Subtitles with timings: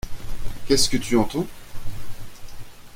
[0.65, 1.45] Qu’est-ce que tu entends?